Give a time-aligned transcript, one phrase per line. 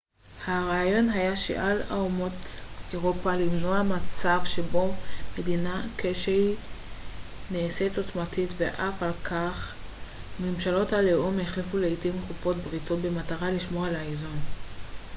[0.45, 2.31] הרעיון היה שעל אומות
[2.93, 4.93] אירופה למנוע מצב שבו
[5.37, 6.55] מדינה כלשהי
[7.51, 9.47] נעשית עוצמתית ועל כן
[10.39, 14.39] ממשלות הלאום החליפו לעיתים תכופות בריתות במטרה לשמור על איזון